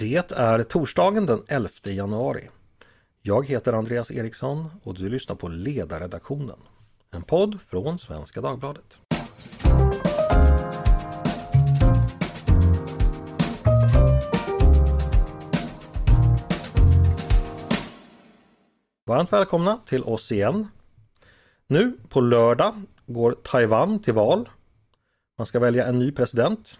[0.00, 2.48] Det är torsdagen den 11 januari.
[3.22, 6.56] Jag heter Andreas Eriksson och du lyssnar på Ledarredaktionen.
[7.10, 8.96] En podd från Svenska Dagbladet.
[19.06, 20.68] Varmt välkomna till oss igen.
[21.66, 22.74] Nu på lördag
[23.06, 24.48] går Taiwan till val.
[25.38, 26.78] Man ska välja en ny president.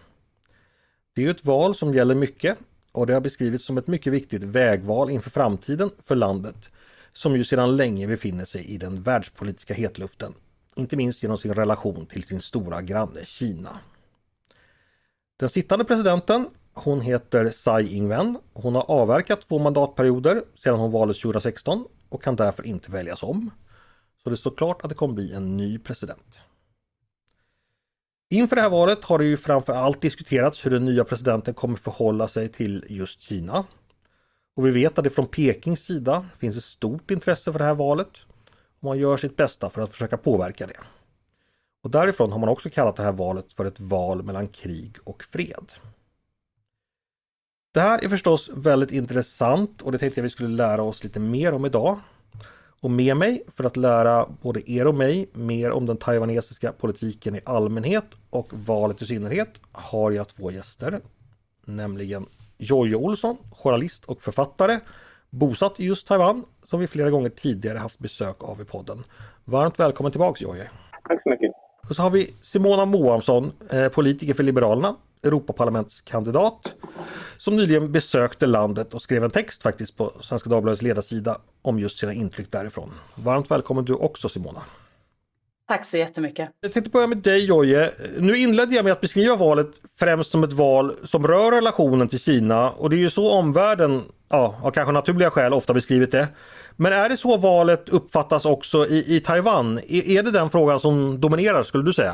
[1.13, 2.57] Det är ett val som gäller mycket
[2.91, 6.69] och det har beskrivits som ett mycket viktigt vägval inför framtiden för landet
[7.13, 10.33] som ju sedan länge befinner sig i den världspolitiska hetluften.
[10.75, 13.79] Inte minst genom sin relation till sin stora granne Kina.
[15.39, 18.37] Den sittande presidenten, hon heter Tsai Ing-wen.
[18.53, 23.51] Hon har avverkat två mandatperioder sedan hon valdes 2016 och kan därför inte väljas om.
[24.23, 26.37] Så det står klart att det kommer bli en ny president.
[28.33, 31.77] Inför det här valet har det ju framför allt diskuterats hur den nya presidenten kommer
[31.77, 33.65] förhålla sig till just Kina.
[34.55, 37.75] Och vi vet att det från Pekings sida finns ett stort intresse för det här
[37.75, 38.07] valet.
[38.79, 40.79] Och man gör sitt bästa för att försöka påverka det.
[41.83, 45.23] Och därifrån har man också kallat det här valet för ett val mellan krig och
[45.23, 45.71] fred.
[47.73, 51.19] Det här är förstås väldigt intressant och det tänkte jag vi skulle lära oss lite
[51.19, 51.99] mer om idag.
[52.81, 57.35] Och med mig för att lära både er och mig mer om den taiwanesiska politiken
[57.35, 60.99] i allmänhet och valet i synnerhet har jag två gäster.
[61.65, 62.25] Nämligen
[62.57, 64.79] Jojje Olsson, journalist och författare,
[65.29, 69.03] bosatt i just Taiwan, som vi flera gånger tidigare haft besök av i podden.
[69.45, 70.69] Varmt välkommen tillbaks Jojje!
[71.07, 71.51] Tack så mycket!
[71.89, 76.75] Och så har vi Simona Moamsson, eh, politiker för Liberalerna, Europaparlamentskandidat
[77.37, 81.97] som nyligen besökte landet och skrev en text faktiskt på Svenska Dagbladets ledarsida om just
[81.97, 82.89] sina intryck därifrån.
[83.15, 84.61] Varmt välkommen du också Simona!
[85.67, 86.49] Tack så jättemycket!
[86.61, 87.91] Jag tänkte börja med dig Jojje.
[88.17, 89.67] Nu inledde jag med att beskriva valet
[89.99, 94.01] främst som ett val som rör relationen till Kina och det är ju så omvärlden,
[94.29, 96.27] ja, av kanske naturliga skäl ofta beskrivit det.
[96.75, 99.77] Men är det så valet uppfattas också i, i Taiwan?
[99.77, 102.13] Är, är det den frågan som dominerar skulle du säga?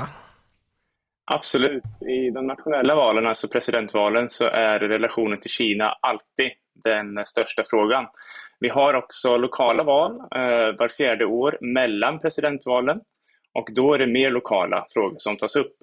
[1.29, 1.83] Absolut.
[2.09, 6.51] I de nationella valen, alltså presidentvalen, så är relationen till Kina alltid
[6.83, 8.05] den största frågan.
[8.59, 12.97] Vi har också lokala val eh, var fjärde år mellan presidentvalen
[13.53, 15.73] och då är det mer lokala frågor som tas upp.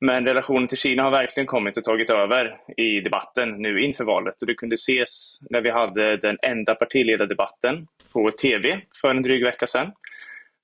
[0.00, 4.40] Men relationen till Kina har verkligen kommit och tagit över i debatten nu inför valet
[4.40, 9.44] och det kunde ses när vi hade den enda partiledardebatten på TV för en dryg
[9.44, 9.92] vecka sedan.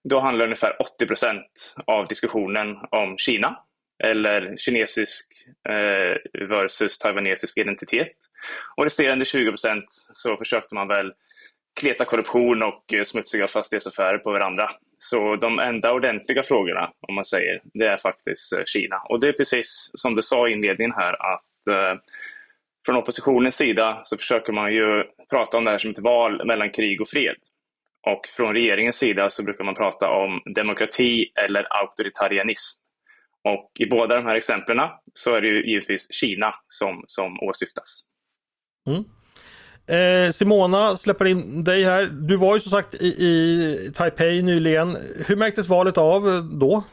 [0.04, 3.56] Då handlade ungefär 80 procent av diskussionen om Kina
[4.04, 5.26] eller kinesisk
[5.68, 8.16] eh, versus taiwanesisk identitet.
[8.76, 11.12] Och resterande 20 procent så försökte man väl
[11.80, 14.70] kleta korruption och eh, smutsiga fastighetsaffärer på varandra.
[14.98, 18.96] Så de enda ordentliga frågorna, om man säger, det är faktiskt eh, Kina.
[19.08, 22.00] Och det är precis som du sa i inledningen här att eh,
[22.86, 26.70] från oppositionens sida så försöker man ju prata om det här som ett val mellan
[26.70, 27.36] krig och fred.
[28.06, 32.85] Och från regeringens sida så brukar man prata om demokrati eller auktoritarianism.
[33.46, 34.78] Och i båda de här exemplen
[35.14, 38.02] så är det ju givetvis Kina som, som åsyftas.
[38.86, 39.04] Mm.
[39.88, 42.06] Eh, Simona släpper in dig här.
[42.06, 44.96] Du var ju som sagt i, i Taipei nyligen.
[45.26, 46.22] Hur märktes valet av
[46.60, 46.84] då?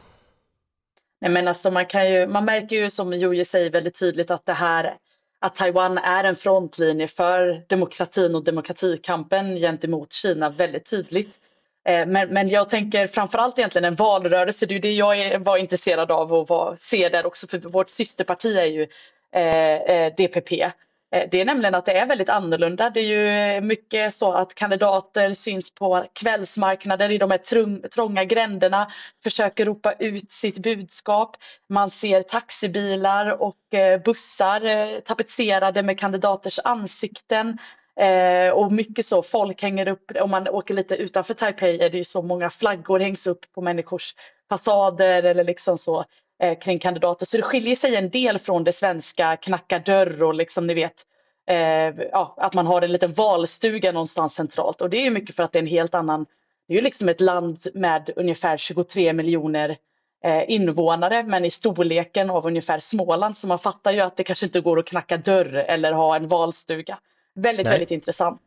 [1.21, 4.45] Nej, men alltså man, kan ju, man märker ju som Joje säger väldigt tydligt att
[4.45, 4.93] det här
[5.39, 11.39] att Taiwan är en frontlinje för demokratin och demokratikampen gentemot Kina väldigt tydligt.
[11.85, 16.11] Eh, men, men jag tänker framförallt egentligen en valrörelse, det är det jag var intresserad
[16.11, 18.87] av och var, ser där också för vårt systerparti är ju
[19.31, 20.61] eh, eh DPP.
[20.61, 22.89] Eh, det är nämligen att det är väldigt annorlunda.
[22.89, 28.91] Det är ju mycket så att kandidater syns på kvällsmarknader i de här trånga gränderna,
[29.23, 31.37] försöker ropa ut sitt budskap.
[31.69, 33.57] Man ser taxibilar och
[34.05, 37.57] bussar tapetserade med kandidaters ansikten.
[37.99, 41.97] Eh, och mycket så, folk hänger upp, om man åker lite utanför Taipei är det
[41.97, 44.15] ju så många flaggor hängs upp på människors
[44.49, 46.05] fasader eller liksom så
[46.43, 47.25] eh, kring kandidater.
[47.25, 51.05] Så det skiljer sig en del från det svenska knacka dörr och liksom ni vet
[51.49, 55.35] eh, ja, att man har en liten valstuga någonstans centralt och det är ju mycket
[55.35, 56.25] för att det är en helt annan,
[56.67, 59.77] det är ju liksom ett land med ungefär 23 miljoner
[60.23, 64.45] eh, invånare men i storleken av ungefär Småland så man fattar ju att det kanske
[64.45, 66.97] inte går att knacka dörr eller ha en valstuga.
[67.35, 67.73] Väldigt, Nej.
[67.73, 68.41] väldigt intressant.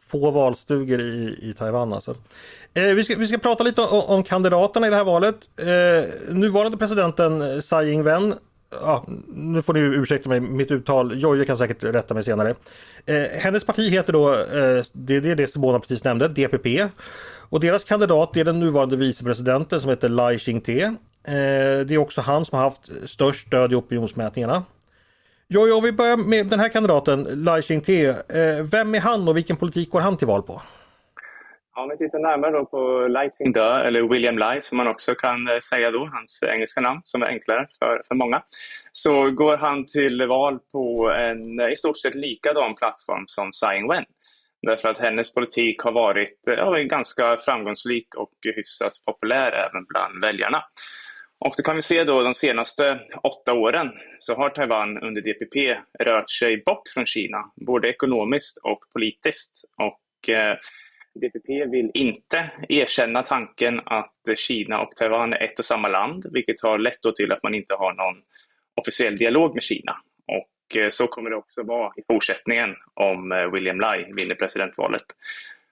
[0.00, 2.14] Få valstugor i, i Taiwan alltså.
[2.74, 5.36] Eh, vi, ska, vi ska prata lite om, om kandidaterna i det här valet.
[5.56, 8.34] Eh, nuvarande presidenten Tsai Ing-wen
[8.70, 11.20] Ja, nu får ni ursäkta mig, mitt uttal.
[11.22, 12.54] Jojje kan säkert rätta mig senare.
[13.06, 16.88] Eh, hennes parti heter då, eh, det, det är det Simona precis nämnde, DPP.
[17.50, 20.82] Och deras kandidat är den nuvarande vicepresidenten som heter Lai Ching-te.
[20.82, 20.94] Eh,
[21.86, 24.62] det är också han som har haft störst stöd i opinionsmätningarna.
[25.50, 28.06] Ja, jag vill börja med den här kandidaten, Lai Ching-te.
[28.08, 30.62] Eh, vem är han och vilken politik går han till val på?
[31.76, 35.48] Om vi tittar närmare då på Lai Ching-te, eller William Lai som man också kan
[35.48, 38.42] eh, säga då, hans engelska namn som är enklare för, för många,
[38.92, 43.76] så går han till val på en eh, i stort sett likadan plattform som Tsai
[43.78, 44.04] Ing-wen.
[44.62, 50.62] Därför att hennes politik har varit ja, ganska framgångsrik och hyfsat populär även bland väljarna.
[51.40, 55.76] Och då kan vi se då de senaste åtta åren så har Taiwan under DPP
[55.98, 59.64] rört sig bort från Kina, både ekonomiskt och politiskt.
[59.76, 60.56] Och eh,
[61.14, 66.60] DPP vill inte erkänna tanken att Kina och Taiwan är ett och samma land, vilket
[66.60, 68.22] har lett till att man inte har någon
[68.80, 69.96] officiell dialog med Kina.
[70.26, 75.04] Och eh, så kommer det också vara i fortsättningen om eh, William Lai vinner presidentvalet.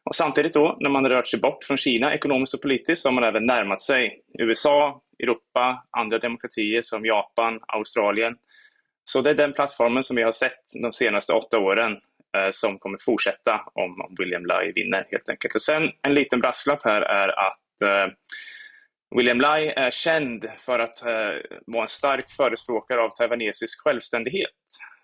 [0.07, 3.09] Och samtidigt då, när man har rört sig bort från Kina ekonomiskt och politiskt, så
[3.09, 8.37] har man även närmat sig USA, Europa, andra demokratier som Japan, Australien.
[9.05, 11.93] Så det är den plattformen som vi har sett de senaste åtta åren
[12.37, 15.55] eh, som kommer fortsätta om, om William Lai vinner helt enkelt.
[15.55, 18.13] Och sen en liten brasklapp här är att eh,
[19.17, 24.51] William Lai är känd för att eh, vara en stark förespråkare av taiwanesisk självständighet.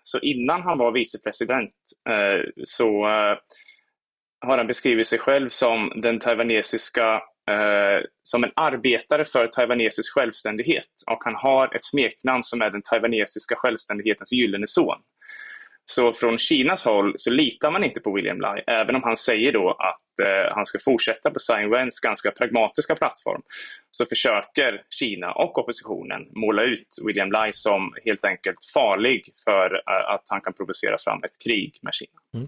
[0.03, 1.73] Så innan han var vicepresident
[2.09, 3.37] eh, så eh,
[4.43, 7.13] har han beskrivit sig själv som den taiwanesiska
[7.49, 12.81] eh, som en arbetare för taiwanesisk självständighet och han har ett smeknamn som är den
[12.81, 14.97] taiwanesiska självständighetens gyllene son.
[15.85, 19.51] Så från Kinas håll så litar man inte på William Lai, även om han säger
[19.51, 23.41] då att eh, han ska fortsätta på Tsai Ing-wens ganska pragmatiska plattform.
[23.91, 30.13] Så försöker Kina och oppositionen måla ut William Lai som helt enkelt farlig för eh,
[30.13, 32.19] att han kan provocera fram ett krig med Kina.
[32.33, 32.47] Mm.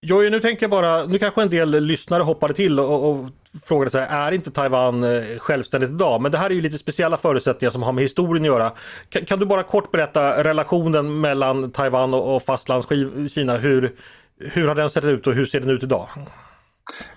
[0.00, 3.16] Jo, nu tänker jag bara, nu kanske en del lyssnare hoppade till och, och
[3.64, 6.22] frågade sig, är inte Taiwan eh, självständigt idag?
[6.22, 8.72] Men det här är ju lite speciella förutsättningar som har med historien att göra.
[9.08, 13.56] Kan, kan du bara kort berätta relationen mellan Taiwan och, och fastlandskina?
[13.56, 13.96] Hur,
[14.40, 16.08] hur har den sett ut och hur ser den ut idag?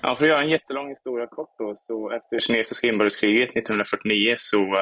[0.02, 4.62] Ja, för att göra en jättelång historia kort då, så efter kinesiska inbördeskriget 1949 så
[4.62, 4.78] uh,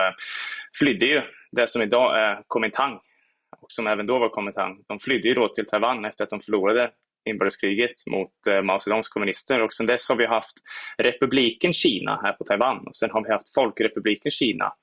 [0.80, 3.00] flydde ju det som idag är Kuomintang
[3.62, 4.78] och som även då var Kuomintang.
[4.88, 6.92] De flydde ju då till Taiwan efter att de förlorade
[7.30, 9.62] inbördeskriget mot eh, Mao Zedongs kommunister.
[9.62, 10.58] Och sedan dess har vi haft
[10.98, 12.88] republiken Kina här på Taiwan.
[12.88, 14.74] Och sen har vi haft folkrepubliken Kina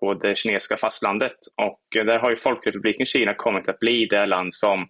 [0.00, 1.36] på det kinesiska fastlandet.
[1.56, 4.88] Och eh, där har ju folkrepubliken Kina kommit att bli det land som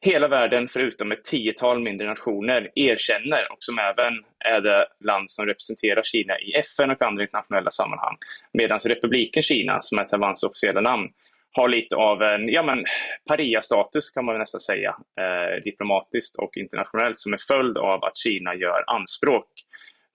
[0.00, 3.52] hela världen förutom ett tiotal mindre nationer erkänner.
[3.52, 8.16] Och som även är det land som representerar Kina i FN och andra internationella sammanhang.
[8.52, 11.08] Medan republiken Kina, som är Taiwans officiella namn,
[11.52, 12.84] har lite av en ja, men,
[13.28, 18.54] paria-status kan man nästan säga, eh, diplomatiskt och internationellt som en följd av att Kina
[18.54, 19.48] gör anspråk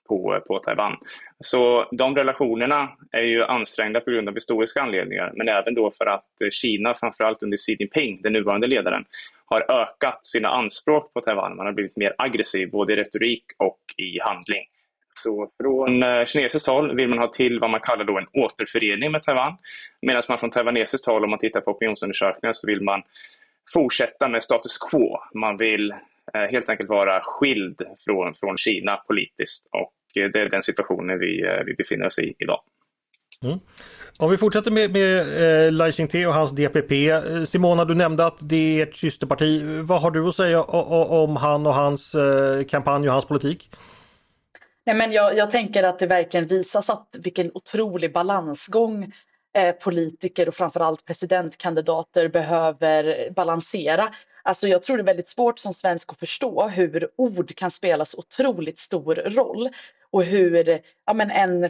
[0.08, 0.98] på, på Taiwan.
[1.40, 6.06] Så de relationerna är ju ansträngda på grund av historiska anledningar, men även då för
[6.06, 9.06] att Kina, framförallt under Xi Jinping, den nuvarande ledaren,
[9.46, 11.56] har ökat sina anspråk på Taiwan.
[11.56, 14.64] Man har blivit mer aggressiv både i retorik och i handling.
[15.24, 19.12] Så från eh, kinesiskt håll vill man ha till vad man kallar då en återförening
[19.12, 19.58] med Taiwan.
[20.02, 23.02] Medan man från taiwanesiskt håll, om man tittar på opinionsundersökningar, så vill man
[23.74, 25.18] fortsätta med status quo.
[25.34, 25.92] Man vill
[26.34, 31.20] eh, helt enkelt vara skild från, från Kina politiskt och eh, det är den situationen
[31.20, 32.60] vi, vi befinner oss i idag.
[33.44, 33.60] Mm.
[34.20, 35.20] Om vi fortsätter med, med
[35.66, 36.92] eh, Lai Ching-te och hans DPP.
[37.48, 39.62] Simona, du nämnde att det är ett systerparti.
[39.64, 43.70] Vad har du att säga om han och hans eh, kampanj och hans politik?
[44.88, 49.12] Nej, men jag, jag tänker att det verkligen visas att vilken otrolig balansgång
[49.58, 54.14] eh, politiker och framförallt presidentkandidater behöver balansera.
[54.44, 58.06] Alltså jag tror det är väldigt svårt som svensk att förstå hur ord kan spela
[58.06, 59.70] så otroligt stor roll
[60.12, 61.70] och hur ja, men en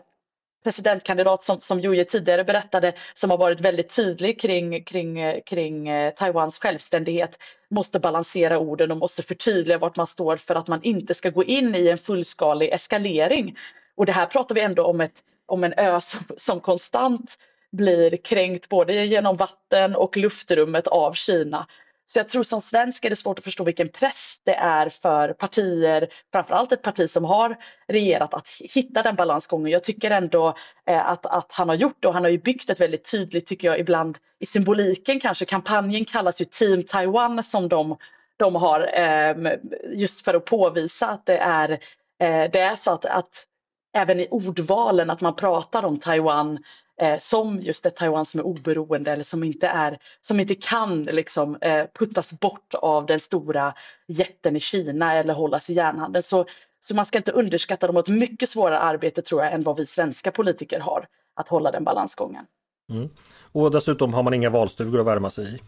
[0.64, 6.14] presidentkandidat som, som Juje tidigare berättade som har varit väldigt tydlig kring, kring, kring eh,
[6.14, 7.38] Taiwans självständighet
[7.70, 11.44] måste balansera orden och måste förtydliga vart man står för att man inte ska gå
[11.44, 13.58] in i en fullskalig eskalering.
[13.96, 17.38] Och det här pratar vi ändå om, ett, om en ö som, som konstant
[17.72, 21.68] blir kränkt både genom vatten och luftrummet av Kina.
[22.10, 25.34] Så jag tror som svensk är det svårt att förstå vilken press det är för
[25.34, 29.72] partier, framförallt ett parti som har regerat, att hitta den balansgången.
[29.72, 32.70] Jag tycker ändå eh, att, att han har gjort det och han har ju byggt
[32.70, 35.46] ett väldigt tydligt, tycker jag, ibland i symboliken kanske.
[35.46, 37.98] Kampanjen kallas ju Team Taiwan som de,
[38.38, 39.50] de har ehm,
[39.96, 41.72] just för att påvisa att det är,
[42.20, 43.46] eh, det är så att, att
[43.94, 46.60] även i ordvalen att man pratar om Taiwan
[47.01, 51.01] eh, som just ett Taiwan som är oberoende eller som inte, är, som inte kan
[51.01, 53.74] liksom, eh, puttas bort av den stora
[54.08, 56.24] jätten i Kina eller hållas i järnhandeln.
[56.24, 56.46] Så,
[56.80, 59.77] så man ska inte underskatta dem och ett mycket svårare arbete tror jag än vad
[59.77, 62.46] vi svenska politiker har att hålla den balansgången.
[62.92, 63.10] Mm.
[63.51, 65.60] Och dessutom har man inga valstugor att värma sig i.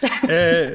[0.22, 0.70] eh,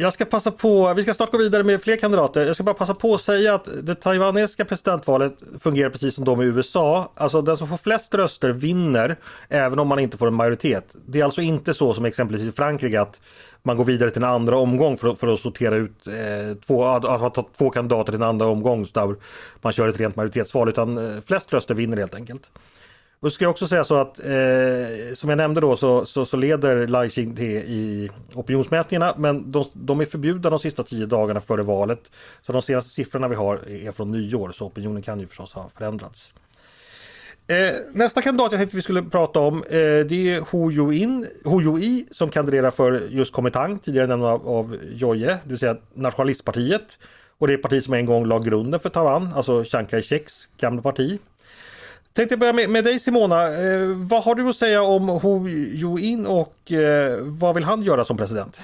[0.00, 2.46] jag ska passa på, vi ska snart gå vidare med fler kandidater.
[2.46, 6.42] Jag ska bara passa på att säga att det taiwanesiska presidentvalet fungerar precis som de
[6.42, 7.12] i USA.
[7.14, 9.16] Alltså den som får flest röster vinner
[9.48, 10.84] även om man inte får en majoritet.
[11.06, 13.20] Det är alltså inte så som exempelvis i Frankrike att
[13.62, 17.02] man går vidare till en andra omgång för, för att sortera ut eh, två, att
[17.02, 19.16] man tar två kandidater till en andra omgång så där
[19.60, 22.50] man kör ett rent majoritetsval utan eh, flest röster vinner helt enkelt.
[23.22, 26.36] Och ska jag också säga så att eh, som jag nämnde då så, så, så
[26.36, 31.62] leder Lai Ching-te i opinionsmätningarna men de, de, är förbjudna de sista tio dagarna före
[31.62, 32.10] valet.
[32.42, 35.70] Så de senaste siffrorna vi har är från nyår så opinionen kan ju förstås ha
[35.76, 36.32] förändrats.
[37.46, 40.50] Eh, nästa kandidat jag tänkte vi skulle prata om eh, det är
[41.44, 45.76] Hu Yui som kandiderar för just Komitang, tidigare nämnd av, av Joje, det vill säga
[45.94, 46.98] Nationalistpartiet.
[47.38, 50.82] Och det är parti som en gång la grunden för Taiwan, alltså Chiang Kai-sheks gamla
[50.82, 51.18] parti.
[52.12, 53.46] Tänkte börja med, med dig Simona.
[53.46, 58.04] Eh, vad har du att säga om Hu Yuin och eh, vad vill han göra
[58.04, 58.60] som president?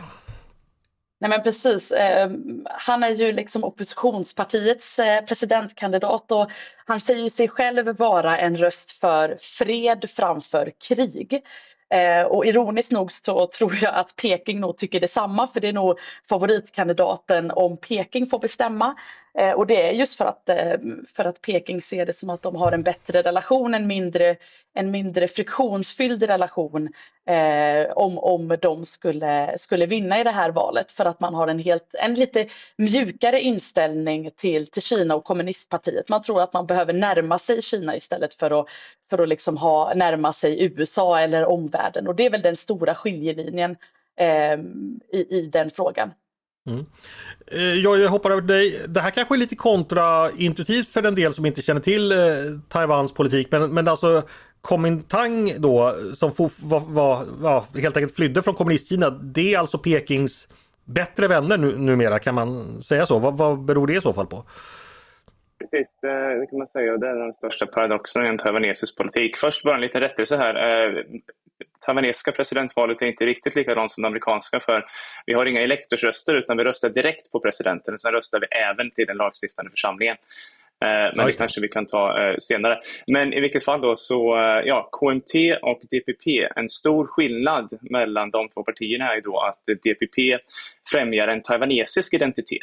[1.19, 2.31] Nej men precis, eh,
[2.65, 6.51] han är ju liksom oppositionspartiets eh, presidentkandidat och
[6.87, 11.43] han säger sig själv vara en röst för fred framför krig.
[11.95, 15.73] Eh, och ironiskt nog så tror jag att Peking nog tycker detsamma för det är
[15.73, 18.95] nog favoritkandidaten om Peking får bestämma.
[19.39, 20.75] Eh, och det är just för att, eh,
[21.17, 24.37] för att Peking ser det som att de har en bättre relation, en mindre,
[24.75, 26.89] en mindre friktionsfylld relation
[27.29, 31.49] eh, om, om de skulle, skulle vinna i det här valet för att man har
[31.49, 36.09] en, helt, en lite mjukare inställning till, till Kina och kommunistpartiet.
[36.09, 38.67] Man tror att man behöver närma sig Kina istället för att,
[39.11, 41.76] för att liksom ha, närma sig USA eller omvärlden
[42.09, 43.77] och det är väl den stora skiljelinjen
[44.17, 44.59] eh,
[45.13, 46.11] i, i den frågan.
[46.67, 46.87] Mm.
[47.47, 48.81] Eh, jag hoppar över till dig.
[48.89, 52.19] Det här kanske är lite kontraintuitivt för en del som inte känner till eh,
[52.69, 54.23] Taiwans politik men, men alltså
[54.63, 60.49] Kuomintang då som var, var, var, helt enkelt flydde från kommunistkina det är alltså Pekings
[60.85, 63.19] bättre vänner nu, numera kan man säga så?
[63.19, 64.45] Vad, vad beror det i så fall på?
[65.71, 66.97] Precis, eh, det kan man säga.
[66.97, 69.37] Det är den största paradoxen i en taiwanesisk politik.
[69.37, 70.55] Först bara en liten rättelse här.
[70.55, 71.03] Eh,
[71.81, 74.87] Taiwanesiska presidentvalet är inte riktigt likadant som det amerikanska för
[75.27, 78.91] vi har inga elektorsröster utan vi röstar direkt på presidenten och sen röstar vi även
[78.91, 80.17] till den lagstiftande församlingen.
[80.85, 82.79] Eh, men det kanske vi kan ta eh, senare.
[83.07, 88.49] Men i vilket fall då så, ja, KMT och DPP, en stor skillnad mellan de
[88.49, 90.39] två partierna är då att DPP
[90.91, 92.61] främjar en taiwanesisk identitet.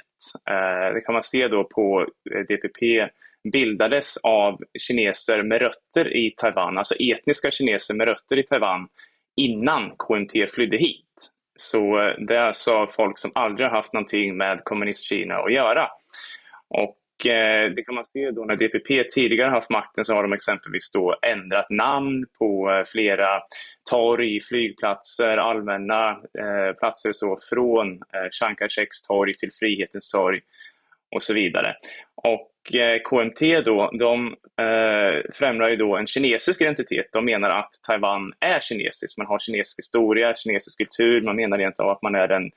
[0.93, 2.05] Det kan man se då på
[2.47, 3.09] DPP
[3.51, 8.87] bildades av kineser med rötter i Taiwan, alltså etniska kineser med rötter i Taiwan
[9.35, 11.29] innan KMT flydde hit.
[11.55, 15.87] Så eh, det är alltså folk som aldrig har haft någonting med kommunistkina att göra.
[16.67, 20.33] Och eh, det kan man se då när DPP tidigare haft makten så har de
[20.33, 23.41] exempelvis då ändrat namn på eh, flera
[23.89, 30.39] torg, flygplatser, allmänna eh, platser så från eh, Chiang Kai-sheks torg till Frihetens torg
[31.15, 31.75] och så vidare.
[32.15, 34.27] Och Eh, KMT då, de
[34.59, 37.05] eh, främjar ju då en kinesisk identitet.
[37.13, 39.17] De menar att Taiwan är kinesiskt.
[39.17, 41.21] Man har kinesisk historia, kinesisk kultur.
[41.21, 42.51] Man menar egentligen att man är den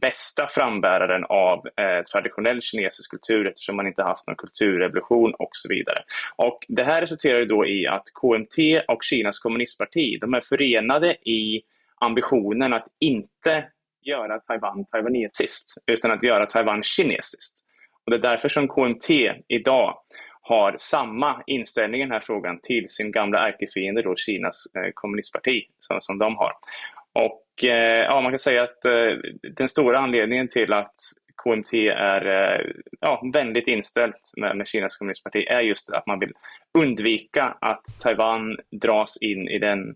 [0.00, 5.68] bästa frambäraren av eh, traditionell kinesisk kultur eftersom man inte haft någon kulturrevolution och så
[5.68, 5.98] vidare.
[6.36, 8.58] Och det här resulterar då i att KMT
[8.88, 11.62] och Kinas kommunistparti, de är förenade i
[12.00, 13.64] ambitionen att inte
[14.02, 17.60] göra Taiwan taiwanesiskt utan att göra Taiwan kinesiskt.
[18.04, 19.10] Och det är därför som KMT
[19.48, 19.98] idag
[20.40, 25.66] har samma inställning i den här frågan till sin gamla ärkefiende då Kinas eh, kommunistparti
[25.78, 26.52] som, som de har.
[27.12, 28.92] Och ja, man kan säga att eh,
[29.56, 30.94] den stora anledningen till att
[31.44, 32.66] KMT är eh,
[33.00, 36.32] ja, vänligt inställt med, med Kinas kommunistparti är just att man vill
[36.78, 39.94] undvika att Taiwan dras in i den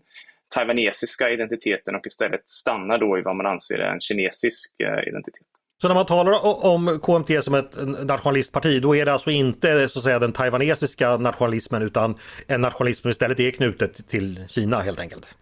[0.55, 5.47] taiwanesiska identiteten och istället stannar då i vad man anser är en kinesisk eh, identitet.
[5.81, 9.99] Så när man talar om KMT som ett nationalistparti då är det alltså inte så
[9.99, 12.15] att säga den taiwanesiska nationalismen utan
[12.47, 15.37] en nationalism som istället är knutet till Kina helt enkelt?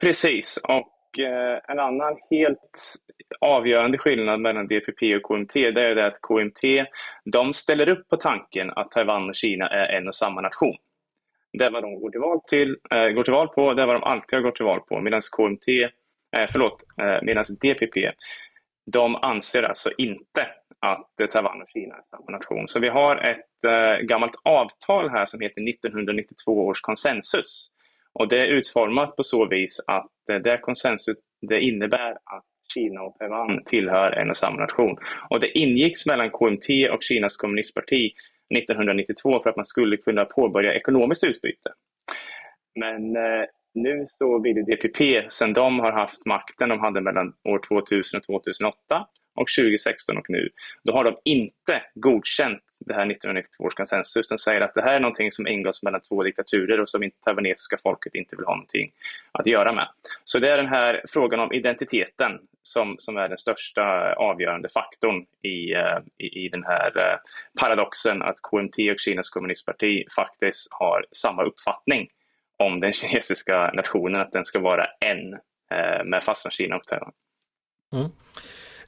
[0.00, 0.88] Precis och
[1.18, 2.96] eh, en annan helt
[3.40, 6.86] avgörande skillnad mellan DPP och KMT det är det att KMT
[7.24, 10.76] de ställer upp på tanken att Taiwan och Kina är en och samma nation.
[11.52, 13.86] Det är vad de går till val, till, äh, går till val på, det är
[13.86, 17.22] vad de alltid har gått till val på medan KMT, äh, eh, förlåt, eh, äh,
[17.22, 18.12] medan DPP
[18.92, 20.46] de anser alltså inte
[20.80, 22.68] att Taiwan och Kina är samma nation.
[22.68, 23.46] Så vi har ett
[24.08, 27.70] gammalt avtal här som heter 1992 års konsensus.
[28.14, 31.16] Och det är utformat på så vis att eh, det konsensus
[31.48, 34.96] det innebär att Kina och Taiwan tillhör en och samma nation.
[35.30, 38.12] Och det ingicks mellan KMT och Kinas kommunistparti
[38.54, 41.72] 1992 för att man skulle kunna påbörja ekonomiskt utbyte.
[42.80, 47.60] Men eh, nu så vill DPP, sen de har haft makten, de hade mellan år
[47.68, 50.48] 2000 och 2008 och 2016 och nu,
[50.82, 54.28] då har de inte godkänt det här 1992 års konsensus.
[54.28, 57.20] De säger att det här är någonting som ingås mellan två diktaturer och som det
[57.20, 58.92] taiwanesiska folket inte vill ha någonting
[59.32, 59.88] att göra med.
[60.24, 65.26] Så det är den här frågan om identiteten som, som är den största avgörande faktorn
[65.42, 67.18] i, eh, i, i den här eh,
[67.60, 72.08] paradoxen att KMT och Kinas kommunistparti faktiskt har samma uppfattning
[72.56, 75.32] om den kinesiska nationen, att den ska vara en
[75.70, 77.12] eh, med fastlandskina och Taiwan.
[77.92, 78.10] Mm.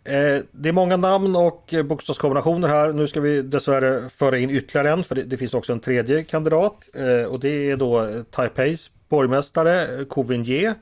[0.07, 2.93] Eh, det är många namn och bokstavskombinationer här.
[2.93, 6.89] Nu ska vi dessvärre föra in ytterligare en för det, finns också en tredje kandidat
[6.95, 10.75] eh, och det är då Taipeis borgmästare eh, Kovin Ye.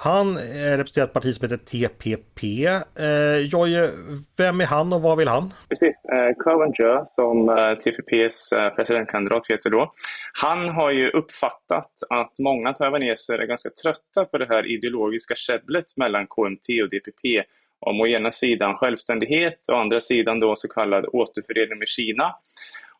[0.00, 2.66] Han representerar ett parti som heter TPP.
[2.98, 3.90] Eh, Jojje,
[4.36, 5.52] vem är han och vad vill han?
[5.68, 9.92] Precis, eh, Covenger som eh, TPPs eh, presidentkandidat heter då.
[10.32, 15.96] Han har ju uppfattat att många taiwaneser är ganska trötta på det här ideologiska käbblet
[15.96, 17.44] mellan KMT och DPP
[17.80, 22.34] om å ena sidan självständighet och å andra sidan då så kallad återförening med Kina.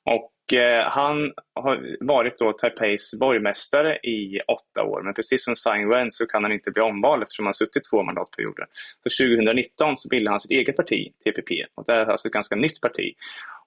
[0.04, 5.78] Och eh, han har varit då Taipeis borgmästare i åtta år, men precis som Tsai
[5.78, 8.64] Ing-wen så kan han inte bli omvald eftersom han suttit två mandatperioder.
[9.08, 12.56] Så 2019 så bildade han sitt eget parti, TPP, och det är alltså ett ganska
[12.56, 13.14] nytt parti.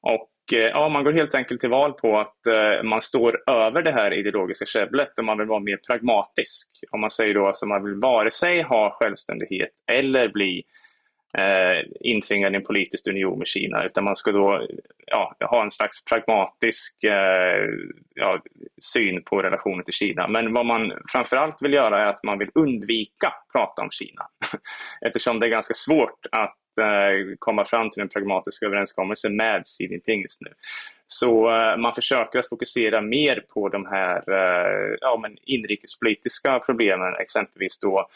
[0.02, 3.82] Och eh, ja, man går helt enkelt till val på att eh, man står över
[3.82, 6.68] det här ideologiska käbblet och man vill vara mer pragmatisk.
[6.92, 10.64] Om man säger då att man vill vare sig ha självständighet eller bli
[11.38, 14.68] eh, intvingad i en politisk union med Kina, utan man ska då
[15.06, 17.70] ja, ha en slags pragmatisk eh,
[18.16, 18.42] ja,
[18.82, 20.28] syn på relationen till Kina.
[20.28, 24.28] Men vad man framförallt vill göra är att man vill undvika prata om Kina,
[25.06, 29.92] eftersom det är ganska svårt att eh, komma fram till en pragmatisk överenskommelse med Xi
[29.92, 30.54] Jinping just nu.
[31.08, 37.16] Så eh, man försöker att fokusera mer på de här eh, ja, men inrikespolitiska problemen,
[37.16, 38.08] exempelvis då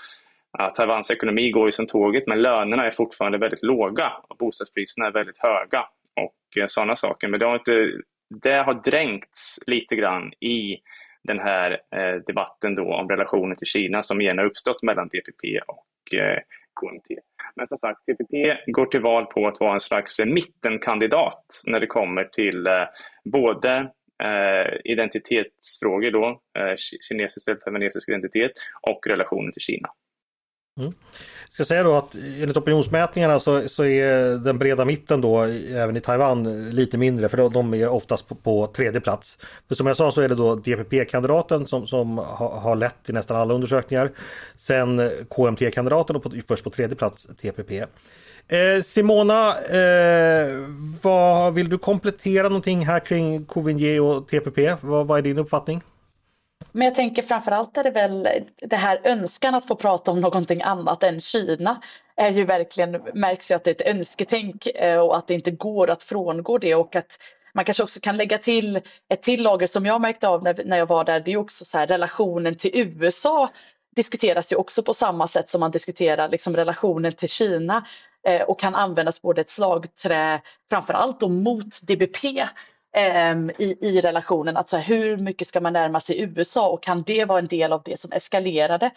[0.57, 5.11] Taiwans ekonomi går ju som tåget men lönerna är fortfarande väldigt låga och bostadspriserna är
[5.11, 5.85] väldigt höga
[6.15, 7.27] och eh, sådana saker.
[7.27, 7.91] Men det har, inte,
[8.43, 10.77] det har dränkts lite grann i
[11.23, 15.59] den här eh, debatten då om relationen till Kina som igen har uppstått mellan DPP
[15.67, 16.39] och eh,
[16.81, 17.19] KMT.
[17.55, 21.87] Men som sagt, DPP går till val på att vara en slags mittenkandidat när det
[21.87, 22.67] kommer till
[23.23, 23.91] både
[24.83, 26.41] identitetsfrågor då,
[27.09, 29.89] kinesisk eller taiwanesisk identitet och relationen till Kina.
[30.79, 30.93] Mm.
[31.45, 35.97] Jag ska säga då att enligt opinionsmätningarna så, så är den breda mitten då även
[35.97, 39.37] i Taiwan lite mindre för de är oftast på, på tredje plats.
[39.67, 43.13] För som jag sa så är det då DPP-kandidaten som, som ha, har lett i
[43.13, 44.11] nästan alla undersökningar.
[44.57, 47.71] Sen KMT-kandidaten och på, först på tredje plats TPP.
[48.47, 50.49] Eh, Simona, eh,
[51.01, 54.75] vad, vill du komplettera någonting här kring Covinje och TPP?
[54.81, 55.81] Vad, vad är din uppfattning?
[56.71, 60.61] Men jag tänker framförallt är det väl det här önskan att få prata om någonting
[60.61, 61.81] annat än Kina
[62.15, 65.51] är ju verkligen, märks ju att det är ett önsketänk eh, och att det inte
[65.51, 66.75] går att frångå det.
[66.75, 67.19] Och att
[67.53, 70.77] man kanske också kan lägga till ett till lager som jag märkte av när, när
[70.77, 73.49] jag var där, det är också så här relationen till USA
[73.95, 77.85] diskuteras ju också på samma sätt som man diskuterar liksom relationen till Kina
[78.27, 82.47] eh, och kan användas både ett slagträ framförallt då mot DBP
[82.97, 84.57] Ehm, i, i relationen.
[84.57, 87.81] Alltså hur mycket ska man närma sig USA och kan det vara en del av
[87.85, 88.91] det som eskalerade?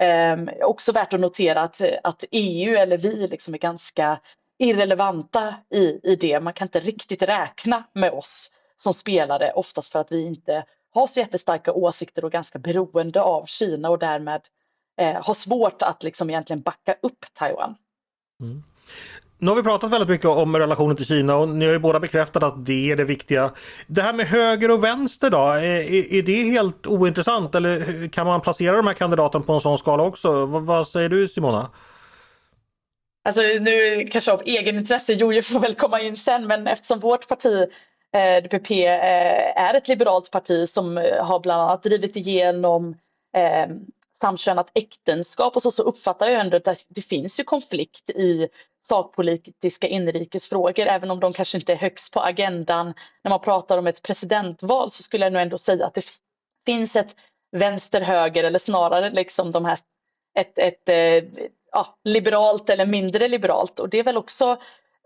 [0.00, 4.20] Eh, också värt att notera att, att EU eller vi liksom är ganska
[4.58, 6.40] irrelevanta i, i det.
[6.40, 10.64] Man kan inte riktigt räkna med oss som spelare, oftast för att vi inte
[10.94, 14.40] har så jättestarka åsikter och ganska beroende av Kina och därmed
[15.00, 17.74] eh, har svårt att liksom egentligen backa upp Taiwan.
[18.40, 18.62] Mm.
[19.38, 22.00] Nu har vi pratat väldigt mycket om relationen till Kina och ni har ju båda
[22.00, 23.50] bekräftat att det är det viktiga.
[23.86, 28.40] Det här med höger och vänster då, är, är det helt ointressant eller kan man
[28.40, 30.46] placera de här kandidaterna på en sån skala också?
[30.46, 31.70] vad, vad säger du Simona?
[33.24, 37.66] Alltså nu kanske av egenintresse, Jojo får väl komma in sen, men eftersom vårt parti
[38.14, 42.96] eh, DPP eh, är ett liberalt parti som har bland annat drivit igenom
[43.36, 43.76] eh,
[44.20, 45.56] samkönat äktenskap.
[45.56, 48.48] Och så, så uppfattar jag ändå att det finns ju konflikt i
[48.82, 52.94] sakpolitiska inrikesfrågor, även om de kanske inte är högst på agendan.
[53.24, 56.04] När man pratar om ett presidentval så skulle jag nog ändå säga att det
[56.66, 57.16] finns ett
[57.56, 59.78] vänster-höger eller snarare liksom de här,
[60.38, 63.80] ett, ett eh, ja, liberalt eller mindre liberalt.
[63.80, 64.56] Och det är väl också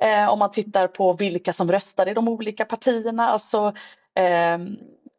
[0.02, 3.74] eh, om man tittar på vilka som röstar i de olika partierna, alltså
[4.14, 4.58] eh,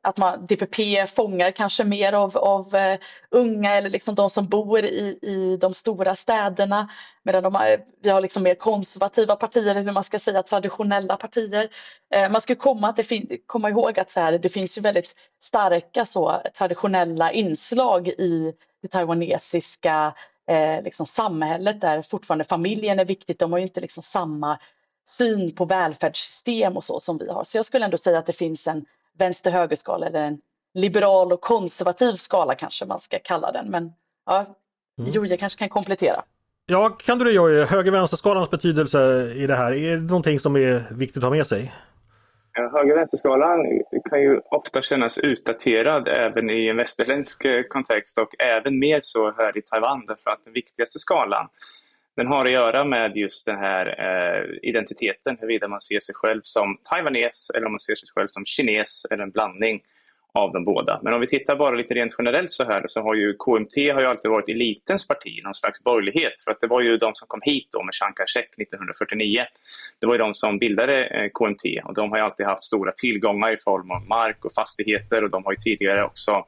[0.02, 3.00] att man, DPP fångar kanske mer av, av uh,
[3.32, 6.90] unga eller liksom de som bor i, i de stora städerna
[7.24, 11.18] medan de, eh, vi har liksom mer konservativa partier, eller hur man ska säga, traditionella
[11.18, 11.70] partier.
[12.16, 14.82] Uh, man ska komma, att det fin- komma ihåg att så här, det finns ju
[14.82, 20.14] väldigt starka så, traditionella inslag i det taiwanesiska
[20.50, 23.40] eh, liksom samhället där fortfarande familjen är viktigt.
[23.40, 24.60] De har ju inte liksom samma
[25.08, 27.44] syn på välfärdssystem och så som vi har.
[27.44, 28.86] Så jag skulle ändå säga att det finns en
[29.20, 30.38] vänster-högerskala eller en
[30.74, 33.70] liberal och konservativ skala kanske man ska kalla den.
[33.70, 33.92] Men
[34.26, 34.46] ja,
[35.00, 35.12] mm.
[35.12, 36.24] Joje kanske kan komplettera.
[36.66, 37.66] Ja, kan du det Jojje?
[37.66, 41.74] Höger-vänster-skalans betydelse i det här, är det någonting som är viktigt att ha med sig?
[42.54, 43.60] Höger-vänster-skalan
[44.10, 49.32] kan ju ofta kännas utdaterad även i en västerländsk eh, kontext och även mer så
[49.32, 51.48] här i Taiwan därför att den viktigaste skalan
[52.20, 56.42] den har att göra med just den här eh, identiteten, huruvida man ser sig själv
[56.44, 59.82] som taiwanes eller om man ser sig själv som kines eller en blandning
[60.34, 61.00] av de båda.
[61.04, 64.02] Men om vi tittar bara lite rent generellt så här så har ju KMT har
[64.02, 66.42] ju alltid varit elitens parti, någon slags borgerlighet.
[66.44, 69.46] För att det var ju de som kom hit då med Chiang Kai-shek 1949.
[70.00, 72.92] Det var ju de som bildade eh, KMT och de har ju alltid haft stora
[72.92, 76.46] tillgångar i form av mark och fastigheter och de har ju tidigare också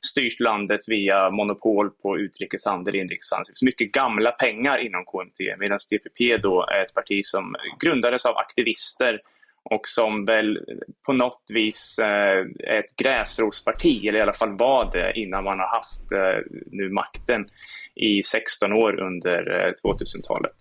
[0.00, 3.44] styrt landet via monopol på utrikeshandel och inrikeshandel.
[3.44, 8.24] Det finns mycket gamla pengar inom KMT medan DPP då är ett parti som grundades
[8.24, 9.20] av aktivister
[9.70, 10.58] och som väl
[11.06, 15.58] på något vis eh, är ett gräsrotsparti, eller i alla fall var det innan man
[15.58, 17.48] har haft eh, nu makten
[17.94, 20.52] i 16 år under eh, 2000-talet.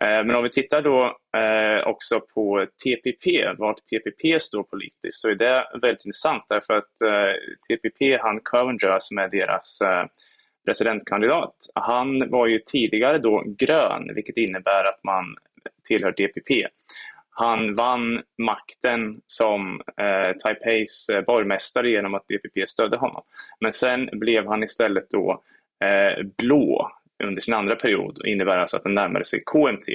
[0.00, 5.28] Eh, men om vi tittar då eh, också på TPP, vart TPP står politiskt, så
[5.28, 7.32] är det väldigt intressant därför att eh,
[7.68, 9.78] TPP, han Covendra som är deras
[10.66, 15.36] presidentkandidat, han var ju tidigare då grön, vilket innebär att man
[15.88, 16.66] tillhör DPP.
[17.30, 23.22] Han vann makten som eh, Taipeis borgmästare genom att DPP stödde honom.
[23.60, 25.42] Men sen blev han istället då
[25.84, 26.90] eh, blå
[27.22, 29.88] under sin andra period och innebär alltså att den närmade sig KMT.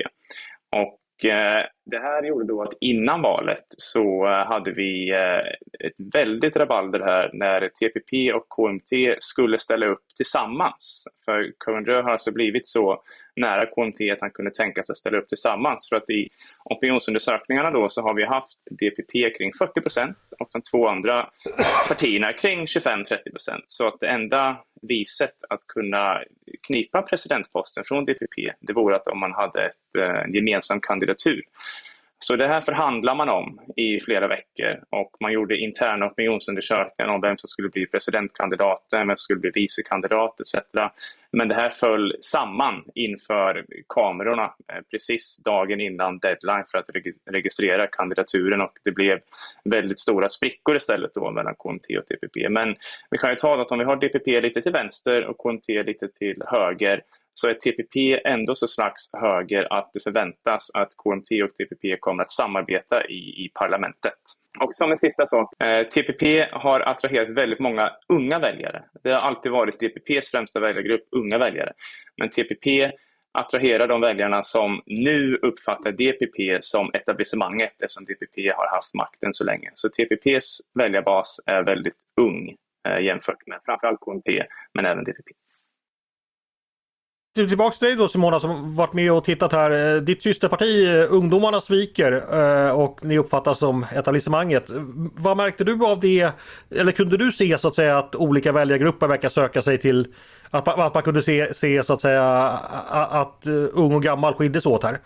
[0.75, 6.13] Och Eh, det här gjorde då att innan valet så eh, hade vi eh, ett
[6.13, 11.07] väldigt rabalder här när TPP och KMT skulle ställa upp tillsammans.
[11.25, 13.03] För Cohen har alltså blivit så
[13.35, 15.89] nära KMT att han kunde tänka sig att ställa upp tillsammans.
[15.89, 16.29] För att i
[16.65, 21.29] opinionsundersökningarna då så har vi haft DPP kring 40 procent och de två andra
[21.87, 23.63] partierna kring 25-30 procent.
[23.67, 26.19] Så att det enda viset att kunna
[26.67, 31.41] knipa presidentposten från DPP det vore att om man hade ett, eh, en gemensam kandidatur.
[32.19, 37.21] Så det här förhandlar man om i flera veckor och man gjorde interna opinionsundersökningar om
[37.21, 40.55] vem som skulle bli presidentkandidat, vem som skulle bli vicekandidat etc.
[41.31, 46.89] Men det här föll samman inför kamerorna eh, precis dagen innan deadline för att
[47.31, 49.19] registrera kandidaturen och det blev
[49.63, 52.49] väldigt stora sprickor istället då mellan KMT och DPP.
[52.49, 52.75] Men
[53.09, 56.07] vi kan ju ta att om vi har DPP lite till vänster och KMT lite
[56.07, 57.01] till höger
[57.35, 62.23] så är TPP ändå så slags höger att det förväntas att KMT och TPP kommer
[62.23, 64.19] att samarbeta i, i parlamentet.
[64.59, 68.83] Och som en sista sak, eh, TPP har attraherat väldigt många unga väljare.
[69.03, 71.73] Det har alltid varit TPPs främsta väljargrupp, unga väljare.
[72.17, 72.91] Men TPP
[73.31, 79.43] attraherar de väljarna som nu uppfattar DPP som etablissemanget eftersom DPP har haft makten så
[79.43, 79.71] länge.
[79.73, 82.55] Så TPPs väljarbas är väldigt ung
[82.87, 84.27] eh, jämfört med framförallt KMT
[84.73, 85.44] men även DPP
[87.35, 89.95] tillbaks till dig då Simona som varit med och tittat här.
[89.95, 94.63] Eh, ditt systerparti eh, Ungdomarna sviker eh, och ni uppfattas som etablissemanget.
[95.15, 96.31] Vad märkte du av det?
[96.75, 100.07] Eller kunde du se så att säga att olika väljargrupper verkar söka sig till
[100.49, 102.23] att, att man kunde se, se så att säga
[102.91, 104.99] att ung och gammal skildes åt här?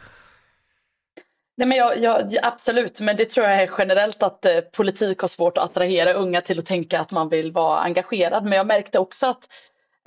[1.60, 5.28] Nej, men jag, jag, absolut, men det tror jag är generellt att eh, politik har
[5.28, 8.44] svårt att attrahera unga till att tänka att man vill vara engagerad.
[8.44, 9.48] Men jag märkte också att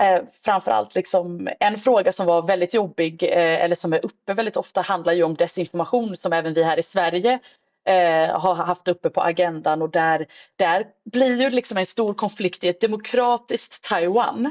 [0.01, 4.57] Eh, framförallt liksom, en fråga som var väldigt jobbig eh, eller som är uppe väldigt
[4.57, 7.39] ofta handlar ju om desinformation som även vi här i Sverige
[7.89, 10.27] eh, har haft uppe på agendan och där,
[10.57, 14.47] där blir ju liksom en stor konflikt i ett demokratiskt Taiwan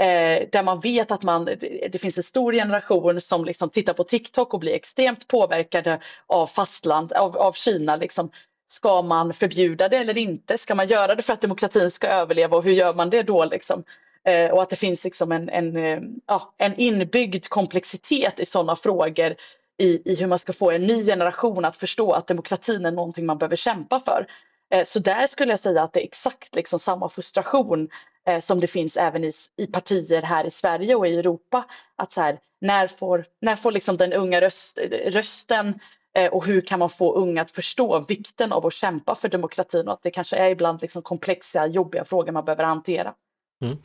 [0.00, 1.44] eh, där man vet att man,
[1.90, 6.46] det finns en stor generation som liksom tittar på TikTok och blir extremt påverkade av
[6.46, 7.96] fastland, av, av Kina.
[7.96, 8.30] Liksom.
[8.70, 10.58] Ska man förbjuda det eller inte?
[10.58, 13.44] Ska man göra det för att demokratin ska överleva och hur gör man det då?
[13.44, 13.84] Liksom?
[14.28, 18.76] Eh, och att det finns liksom en, en, eh, ja, en inbyggd komplexitet i sådana
[18.76, 19.34] frågor
[19.78, 23.26] i, i hur man ska få en ny generation att förstå att demokratin är någonting
[23.26, 24.26] man behöver kämpa för.
[24.70, 27.88] Eh, så där skulle jag säga att det är exakt liksom samma frustration
[28.26, 31.64] eh, som det finns även i, i partier här i Sverige och i Europa.
[31.96, 35.80] Att så här, när får, när får liksom den unga röst, rösten
[36.14, 39.88] eh, och hur kan man få unga att förstå vikten av att kämpa för demokratin
[39.88, 43.14] och att det kanske är ibland liksom komplexa, jobbiga frågor man behöver hantera.
[43.62, 43.76] Mm.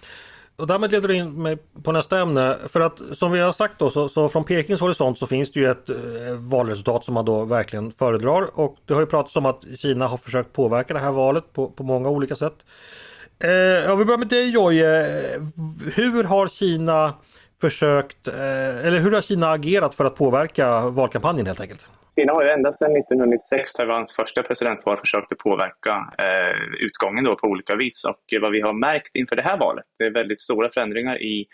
[0.55, 2.57] Och därmed leder du in mig på nästa ämne.
[2.67, 5.59] För att som vi har sagt då så, så från Pekings horisont så finns det
[5.59, 5.95] ju ett eh,
[6.37, 8.59] valresultat som man då verkligen föredrar.
[8.59, 11.69] Och det har ju pratats om att Kina har försökt påverka det här valet på,
[11.69, 12.55] på många olika sätt.
[13.43, 15.03] Eh, om vi börjar med dig Jojje.
[15.95, 17.13] Hur har Kina
[17.67, 21.81] försökt, eh, eller hur har Kina agerat för att påverka valkampanjen helt enkelt?
[22.15, 25.93] Kina har ju ända sedan 1996, Taiwans första presidentval, försökt att påverka
[26.25, 28.05] eh, utgången då på olika vis.
[28.11, 31.45] Och vad vi har märkt inför det här valet, det är väldigt stora förändringar i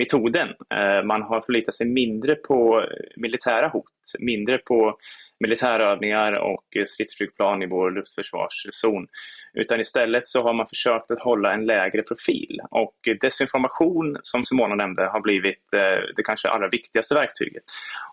[0.00, 0.48] metoden.
[0.48, 2.84] Eh, man har förlitat sig mindre på
[3.16, 3.84] militära hot,
[4.18, 4.96] mindre på
[5.40, 9.06] militärövningar och stridsflygplan i vår luftförsvarszon.
[9.54, 14.74] Utan istället så har man försökt att hålla en lägre profil och desinformation, som Simona
[14.74, 17.62] nämnde, har blivit eh, det kanske allra viktigaste verktyget.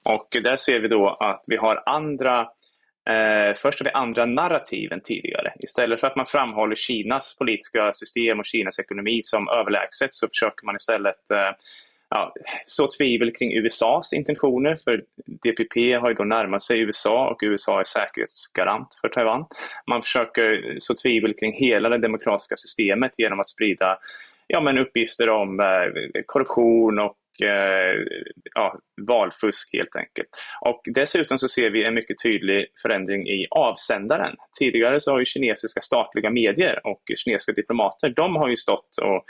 [0.06, 2.48] Och där ser vi då att vi har andra
[3.10, 5.54] Eh, först har vi andra narrativ än tidigare.
[5.60, 10.66] Istället för att man framhåller Kinas politiska system och Kinas ekonomi som överlägset så försöker
[10.66, 11.52] man istället eh,
[12.10, 12.34] ja,
[12.66, 17.80] så tvivel kring USAs intentioner, för DPP har ju då närmat sig USA och USA
[17.80, 19.46] är säkerhetsgarant för Taiwan.
[19.88, 23.98] Man försöker så tvivel kring hela det demokratiska systemet genom att sprida
[24.48, 28.06] ja, men uppgifter om eh, korruption och eh,
[28.54, 30.30] ja, valfusk helt enkelt.
[30.62, 34.36] Och dessutom så ser vi en mycket tydlig förändring i avsändaren.
[34.60, 39.26] Tidigare så har ju kinesiska statliga medier och kinesiska diplomater, de har ju stått och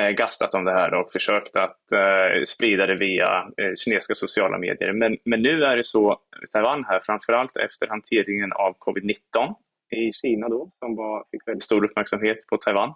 [0.00, 4.58] eh, gastat om det här och försökt att eh, sprida det via eh, kinesiska sociala
[4.58, 4.92] medier.
[4.92, 6.18] Men, men nu är det så,
[6.52, 9.54] Taiwan här, framförallt efter hanteringen av covid-19
[9.92, 12.94] i Kina då, som var, fick väldigt stor uppmärksamhet på Taiwan.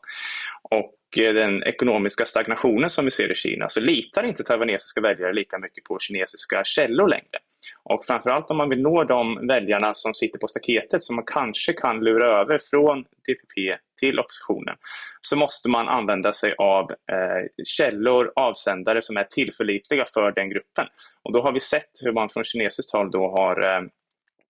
[0.62, 5.32] Och eh, den ekonomiska stagnationen som vi ser i Kina så litar inte taiwanesiska väljare
[5.32, 7.38] lika mycket på kinesiska källor längre.
[7.82, 11.72] Och framförallt om man vill nå de väljarna som sitter på staketet som man kanske
[11.72, 14.76] kan lura över från DPP till oppositionen
[15.20, 20.86] så måste man använda sig av eh, källor, avsändare som är tillförlitliga för den gruppen.
[21.22, 23.82] Och då har vi sett hur man från kinesiskt håll då har eh,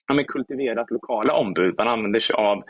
[0.09, 1.75] ja, men kultiverat lokala ombud.
[1.79, 2.62] Man använder sig av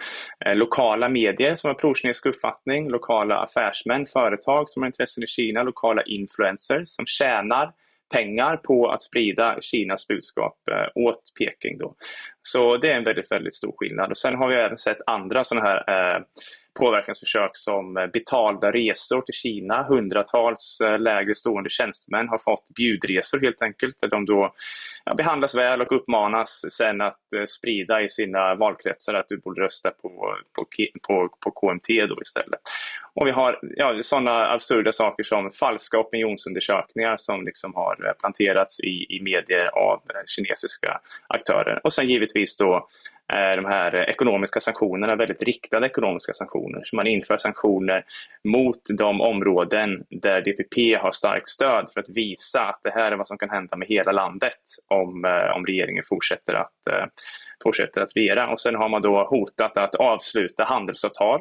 [0.46, 5.62] eh, lokala medier som har prokinesisk uppfattning, lokala affärsmän, företag som har intressen i Kina,
[5.62, 7.72] lokala influencers som tjänar
[8.12, 11.78] pengar på att sprida Kinas budskap eh, åt Peking.
[11.78, 11.94] Då.
[12.42, 14.10] Så det är en väldigt, väldigt stor skillnad.
[14.10, 16.22] Och sen har vi även sett andra sådana här eh,
[16.76, 19.82] påverkansförsök som eh, betalda resor till Kina.
[19.82, 24.54] Hundratals eh, lägre stående tjänstemän har fått bjudresor helt enkelt där de då
[25.04, 29.62] ja, behandlas väl och uppmanas sen att eh, sprida i sina valkretsar att du borde
[29.62, 30.64] rösta på, på,
[31.08, 32.60] på, på KMT då istället.
[33.14, 39.16] Och vi har ja, sådana absurda saker som falska opinionsundersökningar som liksom har planterats i,
[39.16, 41.80] i medier av kinesiska aktörer.
[41.84, 42.88] Och sen givetvis då
[43.32, 46.82] Eh, de här ekonomiska sanktionerna, väldigt riktade ekonomiska sanktioner.
[46.84, 48.04] Så man inför sanktioner
[48.44, 53.16] mot de områden där DPP har starkt stöd för att visa att det här är
[53.16, 57.04] vad som kan hända med hela landet om, eh, om regeringen fortsätter att, eh,
[57.62, 58.48] fortsätter att regera.
[58.48, 61.40] Och sen har man då hotat att avsluta handelsavtal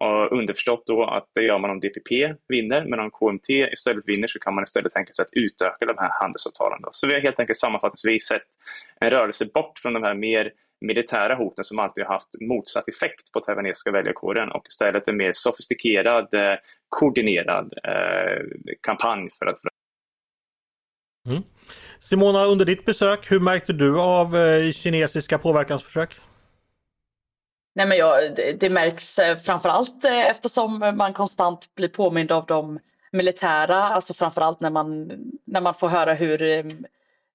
[0.00, 4.28] och underförstått då att det gör man om DPP vinner, men om KMT istället vinner
[4.28, 6.78] så kan man istället tänka sig att utöka de här handelsavtalen.
[6.82, 6.88] Då.
[6.92, 8.48] Så vi har helt enkelt sammanfattningsvis sett
[9.00, 13.32] en rörelse bort från de här mer militära hoten som alltid har haft motsatt effekt
[13.32, 16.54] på taiwanesiska väljarkåren och istället en mer sofistikerad, eh,
[16.88, 18.42] koordinerad eh,
[18.80, 19.58] kampanj för att
[21.28, 21.42] mm.
[21.98, 26.16] Simona, under ditt besök, hur märkte du av eh, kinesiska påverkansförsök?
[27.74, 32.78] Nej, men ja, det, det märks framförallt eftersom man konstant blir påmind av de
[33.12, 35.12] militära, alltså framförallt när man,
[35.44, 36.64] när man får höra hur Eh,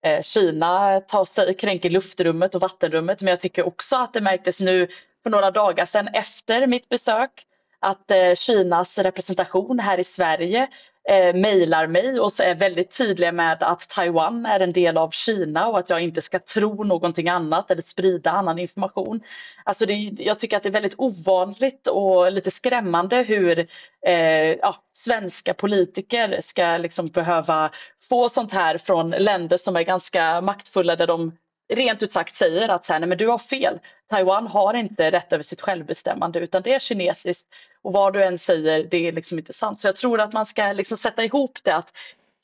[0.04, 3.22] Eh, Kina tar sig, kränker luftrummet och vattenrummet.
[3.22, 4.88] Men jag tycker också att det märktes nu
[5.24, 7.46] för några dagar sedan efter mitt besök
[7.82, 10.68] att eh, Kinas representation här i Sverige
[11.10, 15.68] eh, mejlar mig och är väldigt tydliga med att Taiwan är en del av Kina
[15.68, 19.22] och att jag inte ska tro någonting annat eller sprida annan information.
[19.64, 23.60] Alltså det, jag tycker att det är väldigt ovanligt och lite skrämmande hur
[24.08, 27.70] eh, ja, svenska politiker ska liksom behöva
[28.10, 31.32] få sånt här från länder som är ganska maktfulla där de
[31.72, 33.80] rent ut sagt säger att så här, nej, men du har fel.
[34.10, 37.48] Taiwan har inte rätt över sitt självbestämmande utan det är kinesiskt
[37.82, 39.80] och vad du än säger det är liksom inte sant.
[39.80, 41.94] Så jag tror att man ska liksom sätta ihop det att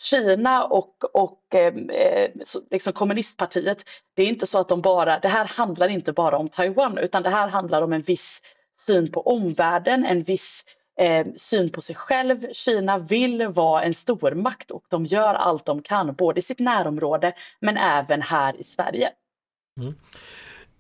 [0.02, 2.32] Kina och, och eh, eh
[2.72, 3.84] liksom kommunistpartiet,
[4.16, 7.24] det är inte så att de bara, det här handlar inte bara om Taiwan utan
[7.24, 8.42] det här handlar om en viss
[8.78, 10.64] syn på omvärlden, en viss
[10.98, 12.52] eh, syn på sig själv.
[12.54, 17.34] Kina vill vara en stormakt och de gör allt de kan, både i sitt närområde
[17.60, 19.10] men även här i Sverige.
[19.80, 19.94] Mm.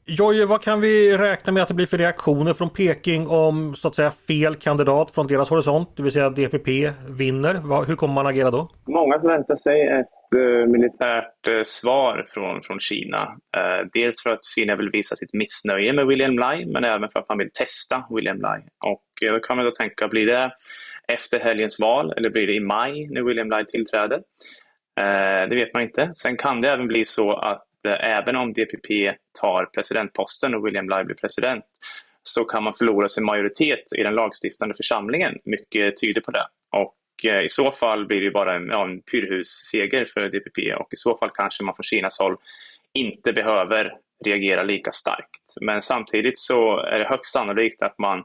[0.10, 3.88] Jojje, vad kan vi räkna med att det blir för reaktioner från Peking om så
[3.88, 6.68] att säga fel kandidat från deras horisont, det vill säga DPP
[7.10, 7.86] vinner?
[7.88, 8.70] Hur kommer man agera då?
[8.88, 13.24] Många förväntar sig ett uh, militärt uh, svar från, från Kina.
[13.58, 17.20] Uh, dels för att Kina vill visa sitt missnöje med William Lai, men även för
[17.20, 18.62] att man vill testa William Lai.
[18.86, 20.52] Och Eh, då kan man då tänka, blir det
[21.08, 24.22] efter helgens val eller blir det i maj när William Lai tillträder?
[25.00, 26.12] Eh, det vet man inte.
[26.14, 30.90] Sen kan det även bli så att eh, även om DPP tar presidentposten och William
[30.90, 31.66] Lai blir president
[32.24, 35.38] så kan man förlora sin majoritet i den lagstiftande församlingen.
[35.44, 36.48] Mycket tyder på det.
[36.72, 40.94] Och eh, i så fall blir det bara en, ja, en pyrhusseger för DPP och
[40.94, 42.38] i så fall kanske man från Kinas håll
[42.94, 43.94] inte behöver
[44.26, 45.54] reagera lika starkt.
[45.62, 48.24] Men samtidigt så är det högst sannolikt att man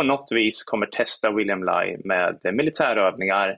[0.00, 3.48] på något vis kommer testa William Lai med militärövningar,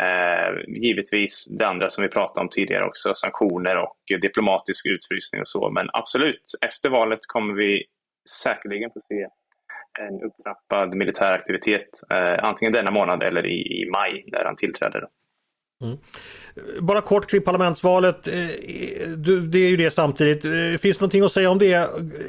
[0.00, 5.48] eh, givetvis det andra som vi pratade om tidigare också, sanktioner och diplomatisk utfrysning och
[5.48, 5.70] så.
[5.70, 7.84] Men absolut, efter valet kommer vi
[8.42, 9.28] säkerligen få se
[10.00, 15.08] en upptrappad militär aktivitet, eh, antingen denna månad eller i, i maj när han tillträder.
[15.84, 15.98] Mm.
[16.80, 18.28] Bara kort kring parlamentsvalet.
[18.28, 19.08] Eh, eh,
[19.50, 20.44] det är ju det samtidigt.
[20.44, 21.72] Eh, finns det någonting att säga om det?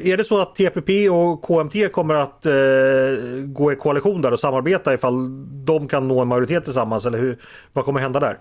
[0.04, 2.46] Är det så att TPP och KMT kommer att
[3.46, 5.14] gå i koalition där och samarbeta ifall
[5.66, 7.06] de kan nå en majoritet tillsammans?
[7.06, 7.38] Eller hur,
[7.74, 8.38] vad kommer hända där?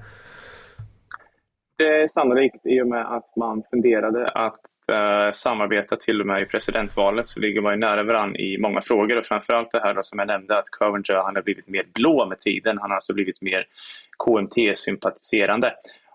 [1.76, 6.42] Det är sannolikt i och med att man funderade att eh, samarbeta till och med
[6.42, 9.94] i presidentvalet så ligger man ju nära varandra i många frågor och framförallt det här
[9.94, 12.78] då, som jag nämnde att Clevenger han har blivit mer blå med tiden.
[12.78, 13.66] Han har alltså blivit mer
[14.18, 15.72] KMT-sympatiserande.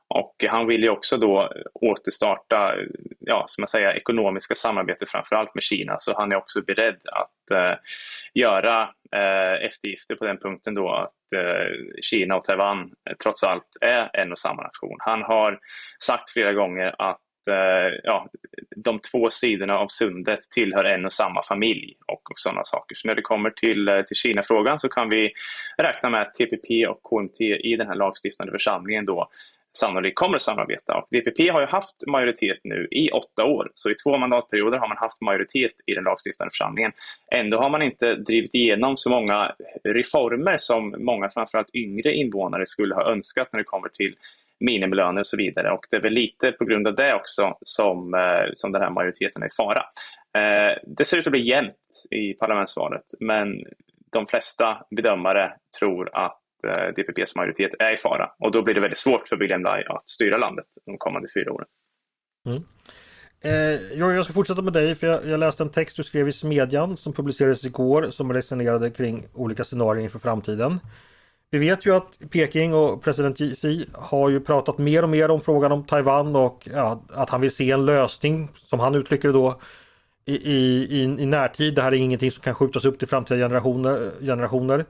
[0.08, 2.76] Och han vill ju också då återstarta
[3.20, 6.00] ja, som man säger, ekonomiska samarbete framförallt med Kina.
[6.00, 7.78] Så han är också beredd att eh,
[8.34, 8.82] göra
[9.16, 14.10] eh, eftergifter på den punkten då att eh, Kina och Taiwan eh, trots allt är
[14.14, 14.98] en och samma nation.
[15.00, 15.60] Han har
[16.00, 18.30] sagt flera gånger att Eh, ja,
[18.76, 22.96] de två sidorna av sundet tillhör en och samma familj och, och sådana saker.
[22.96, 25.34] Så när det kommer till, eh, till Kina-frågan så kan vi
[25.78, 29.30] räkna med att TPP och KMT i den här lagstiftande församlingen då
[29.78, 30.96] sannolikt kommer att samarbeta.
[30.96, 34.88] Och DPP har ju haft majoritet nu i åtta år, så i två mandatperioder har
[34.88, 36.92] man haft majoritet i den lagstiftande församlingen.
[37.36, 42.96] Ändå har man inte drivit igenom så många reformer som många, framförallt yngre invånare, skulle
[42.96, 44.16] ha önskat när det kommer till
[44.64, 45.72] minimilöner och så vidare.
[45.72, 48.90] Och det är väl lite på grund av det också som, eh, som den här
[48.90, 49.84] majoriteten är i fara.
[50.38, 53.48] Eh, det ser ut att bli jämnt i parlamentsvalet, men
[54.12, 58.82] de flesta bedömare tror att eh, DPPs majoritet är i fara och då blir det
[58.82, 61.68] väldigt svårt för William Lai att styra landet de kommande fyra åren.
[62.48, 62.64] Mm.
[63.46, 66.32] Eh, jag ska fortsätta med dig för jag, jag, läste en text du skrev i
[66.32, 70.80] Smedjan som publicerades igår som resonerade kring olika scenarier inför framtiden.
[71.54, 75.42] Vi vet ju att Peking och president Xi har ju pratat mer och mer om
[75.42, 79.34] frågan om Taiwan och ja, att han vill se en lösning som han uttrycker det
[79.34, 79.56] då
[80.26, 81.76] i, i, i, närtid.
[81.76, 84.12] Det här är ingenting som kan skjutas upp till framtida generationer.
[84.22, 84.86] generationer.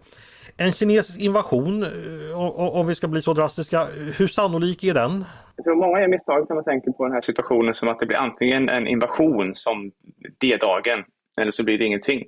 [0.58, 5.26] En kinesisk invasion, eh, om vi ska bli så drastiska, hur sannolik är den?
[5.56, 8.06] Jag tror många gör misstag när man tänker på den här situationen som att det
[8.06, 9.92] blir antingen en invasion som
[10.42, 11.04] D-dagen
[11.42, 12.24] eller så blir det ingenting.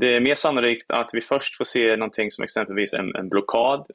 [0.00, 3.86] Det är mer sannolikt att vi först får se någonting som exempelvis en, en blockad,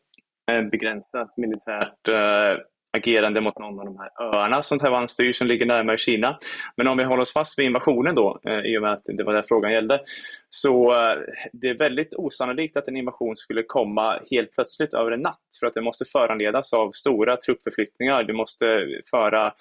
[0.52, 2.64] en begränsat militärt äh,
[2.98, 6.38] agerande mot någon av de här öarna som Taiwan styr som ligger närmare Kina.
[6.76, 9.24] Men om vi håller oss fast vid invasionen då, eh, i och med att det
[9.24, 10.02] var det frågan gällde,
[10.50, 11.18] så eh,
[11.54, 15.68] det är väldigt osannolikt att en invasion skulle komma helt plötsligt över en natt för
[15.68, 18.24] att det måste föranledas av stora truppförflyttningar.
[18.24, 19.54] Det måste föra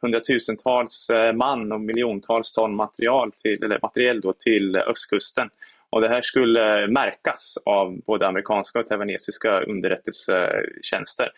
[0.00, 5.50] hundratusentals eh, man och miljontals ton material till, eller materiell då, till östkusten.
[5.90, 11.30] Och det här skulle märkas av både amerikanska och taiwanesiska underrättelsetjänster.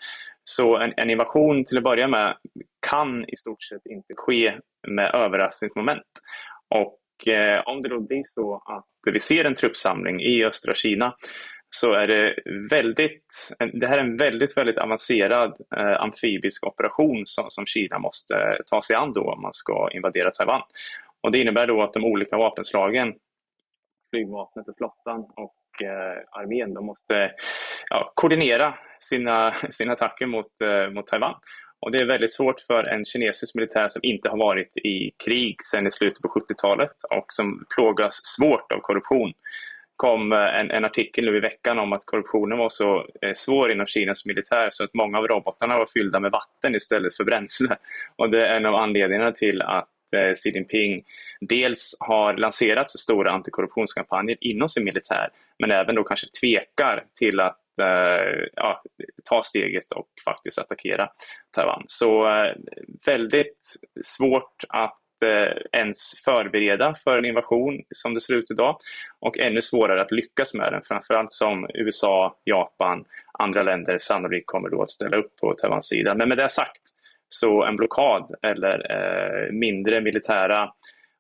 [0.45, 2.37] Så en, en, invasion till att börja med
[2.87, 4.55] kan i stort sett inte ske
[4.89, 6.07] med överraskningsmoment.
[6.75, 11.15] Och eh, om det då blir så att vi ser en truppsamling i östra Kina
[11.75, 12.35] så är det
[12.71, 18.59] väldigt, det här är en väldigt, väldigt avancerad eh, amfibisk operation som, som Kina måste
[18.67, 20.63] ta sig an då om man ska invadera Taiwan.
[21.21, 23.15] Och det innebär då att de olika vapenslagen,
[24.13, 27.33] flygvapnet och flottan och eh, armén, de måste
[27.91, 31.35] ja, koordinera sina, sina attacker mot, eh, mot Taiwan.
[31.81, 35.57] Och det är väldigt svårt för en kinesisk militär som inte har varit i krig
[35.65, 39.33] sedan i slutet på 70-talet och som plågas svårt av korruption
[39.97, 43.73] kom eh, en, en, artikel nu i veckan om att korruptionen var så eh, svår
[43.73, 47.77] inom Kinas militär så att många av robotarna var fyllda med vatten istället för bränsle.
[48.17, 51.05] Och det är en av anledningarna till att eh, Xi Jinping
[51.41, 57.41] dels har lanserat så stora antikorruptionskampanjer inom sin militär men även då kanske tvekar till
[57.41, 58.83] att eh, ja,
[59.25, 61.09] ta steget och faktiskt attackera
[61.51, 61.85] Taiwan.
[61.87, 62.55] Så eh,
[63.07, 68.79] väldigt svårt att eh, ens förbereda för en invasion som det ser ut idag
[69.21, 73.05] och ännu svårare att lyckas med den, framförallt som USA, Japan,
[73.39, 76.15] andra länder sannolikt kommer då att ställa upp på Taiwans sida.
[76.15, 76.83] Men med det sagt,
[77.33, 80.71] så en blockad eller eh, mindre militära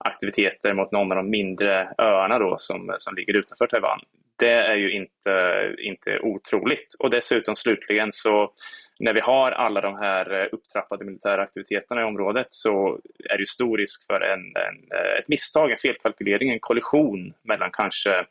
[0.05, 4.01] aktiviteter mot någon av de mindre öarna då som, som ligger utanför Taiwan,
[4.39, 6.95] det är ju inte, inte otroligt.
[6.99, 8.53] Och dessutom slutligen så
[9.01, 13.01] när vi har alla de här eh, upptrappade militära aktiviteterna i området så
[13.31, 17.71] är det stor risk för en, en, eh, ett misstag, en felkalkylering, en kollision mellan
[17.73, 18.27] kanske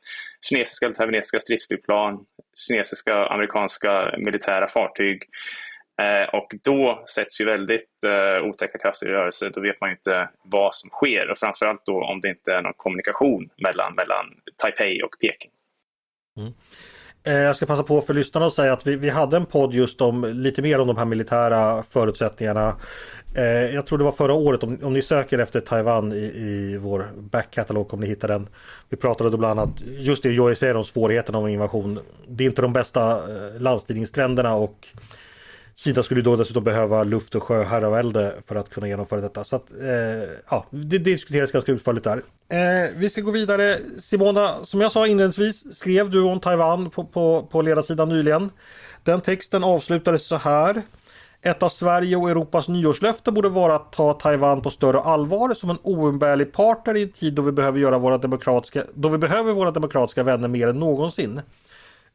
[0.50, 2.26] kinesiska eller taiwanesiska stridsflygplan,
[2.68, 5.24] kinesiska amerikanska militära fartyg
[6.02, 9.50] Eh, och då sätts ju väldigt eh, otäcka krafter i rörelse.
[9.50, 12.62] Då vet man ju inte vad som sker och framförallt då om det inte är
[12.62, 14.26] någon kommunikation mellan, mellan
[14.58, 15.52] Taipei och Peking.
[16.38, 16.54] Mm.
[17.24, 19.74] Eh, jag ska passa på för lyssnarna att säga att vi, vi hade en podd
[19.74, 22.76] just om lite mer om de här militära förutsättningarna.
[23.36, 26.78] Eh, jag tror det var förra året, om, om ni söker efter Taiwan i, i
[26.78, 28.50] vår backkatalog kommer ni hitta den.
[28.90, 32.00] Vi pratade då bland annat just det Joey säger om svårigheterna om invasion.
[32.28, 34.88] Det är inte de bästa eh, landstigningstrenderna och
[35.76, 39.44] Kina skulle då dessutom behöva luft och sjöherravälde för att kunna genomföra detta.
[39.44, 42.22] Så att, eh, ja, det, det diskuteras ganska utförligt där.
[42.50, 43.78] Eh, vi ska gå vidare.
[44.00, 48.50] Simona, som jag sa inledningsvis skrev du om Taiwan på, på, på ledarsidan nyligen.
[49.04, 50.82] Den texten avslutades så här.
[51.44, 55.70] Ett av Sverige och Europas nyårslöften borde vara att ta Taiwan på större allvar som
[55.70, 59.54] en oumbärlig partner i en tid då vi behöver göra våra demokratiska, då vi behöver
[59.54, 61.42] våra demokratiska vänner mer än någonsin.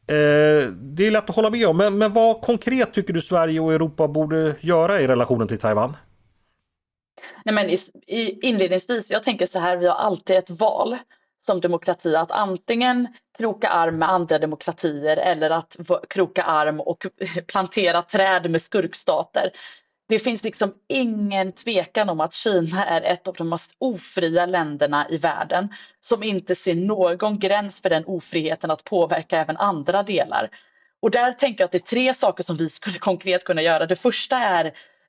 [0.09, 3.61] Eh, det är lätt att hålla med om, men, men vad konkret tycker du Sverige
[3.61, 5.97] och Europa borde göra i relationen till Taiwan?
[7.45, 7.77] Nej, men i,
[8.07, 10.97] i, inledningsvis, jag tänker så här, vi har alltid ett val
[11.41, 15.77] som demokrati att antingen kroka arm med andra demokratier eller att
[16.11, 17.07] kroka arm och
[17.47, 19.51] plantera träd med skurkstater
[20.09, 25.07] det finns liksom ingen tvekan om att Kina är ett av de mest ofria länderna
[25.11, 25.69] i världen
[26.01, 30.51] som inte ser någon gräns för den ofriheten att påverka även andra delar.
[31.03, 33.87] Och där tänker jag att det är tre saker som vi skulle konkret kunna göra.
[33.87, 34.65] Det första är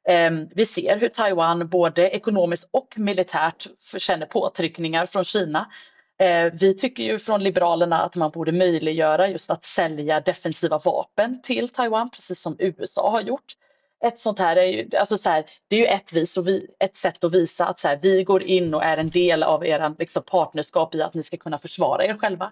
[0.09, 3.67] eh, vi ser hur Taiwan både ekonomiskt och militärt
[3.97, 5.71] känner påtryckningar från Kina.
[6.19, 11.41] Eh, vi tycker ju från Liberalerna att man borde möjliggöra just att sälja defensiva vapen
[11.41, 13.53] till Taiwan, precis som USA har gjort
[14.05, 16.67] ett sånt här är ju, alltså så här, det är ju ett, vis och vi,
[16.79, 19.65] ett sätt att visa att så här, vi går in och är en del av
[19.65, 22.51] er liksom, partnerskap i att ni ska kunna försvara er själva.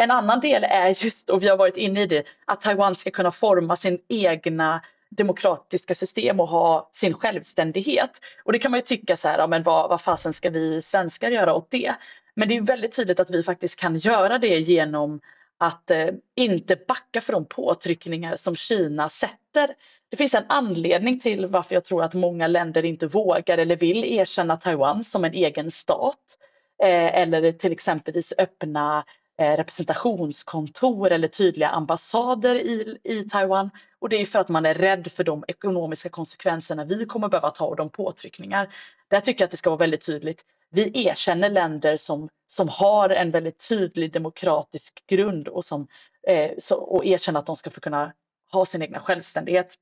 [0.00, 3.10] En annan del är just, och vi har varit inne i det, att Taiwan ska
[3.10, 4.80] kunna forma sin egna
[5.10, 8.20] demokratiska system och ha sin självständighet.
[8.44, 10.82] Och det kan man ju tycka så här, ja, men vad, vad fasen ska vi
[10.82, 11.94] svenskar göra åt det?
[12.36, 15.20] Men det är väldigt tydligt att vi faktiskt kan göra det genom
[15.58, 19.74] att eh, inte backa för de påtryckningar som Kina sätter.
[20.08, 24.04] Det finns en anledning till varför jag tror att många länder inte vågar eller vill
[24.04, 26.38] erkänna Taiwan som en egen stat.
[26.82, 29.04] Eh, eller till exempelvis öppna
[29.38, 33.70] eh, representationskontor eller tydliga ambassader i, i Taiwan.
[33.98, 37.50] Och det är för att man är rädd för de ekonomiska konsekvenserna vi kommer behöva
[37.50, 38.74] ta och de påtryckningar.
[39.08, 40.44] Där tycker jag att det ska vara väldigt tydligt.
[40.74, 45.86] Vi erkänner länder som, som har en väldigt tydlig demokratisk grund och, som,
[46.28, 48.12] eh, så, och erkänner att de ska få kunna
[48.52, 49.74] ha sin egna självständighet.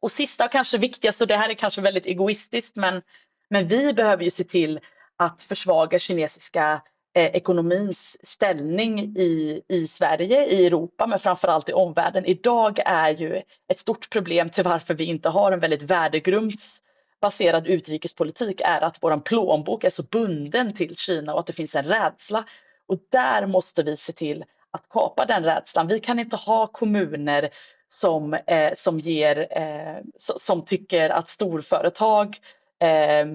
[0.00, 3.02] Och sista och kanske viktigast, och det här är kanske väldigt egoistiskt, men,
[3.50, 4.80] men vi behöver ju se till
[5.16, 6.82] att försvaga kinesiska
[7.14, 12.24] eh, ekonomins ställning i, i Sverige, i Europa, men framförallt i omvärlden.
[12.24, 16.82] Idag är ju ett stort problem till varför vi inte har en väldigt värdegrunds
[17.24, 21.74] baserad utrikespolitik är att vår plånbok är så bunden till Kina och att det finns
[21.74, 22.44] en rädsla.
[22.86, 25.86] Och där måste vi se till att kapa den rädslan.
[25.86, 27.50] Vi kan inte ha kommuner
[27.88, 32.36] som, eh, som, ger, eh, som tycker att storföretag
[32.80, 33.26] eh,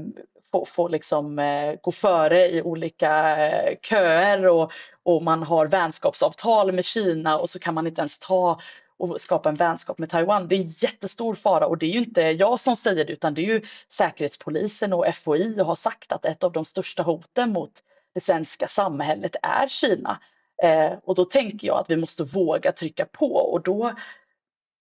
[0.51, 4.71] får, får liksom, eh, gå före i olika eh, köer och,
[5.03, 8.59] och man har vänskapsavtal med Kina och så kan man inte ens ta
[8.99, 10.47] och skapa en vänskap med Taiwan.
[10.47, 13.41] Det är jättestor fara och det är ju inte jag som säger det utan det
[13.41, 17.71] är ju Säkerhetspolisen och FOI har sagt att ett av de största hoten mot
[18.13, 20.19] det svenska samhället är Kina.
[20.63, 23.93] Eh, och då tänker jag att vi måste våga trycka på och då